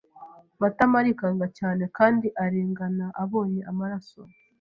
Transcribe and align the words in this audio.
Matama 0.61 0.95
arikanga 1.01 1.45
cyane 1.59 1.83
kandi 1.97 2.27
arengana 2.43 3.05
abonye 3.23 3.61
amaraso. 3.71 4.21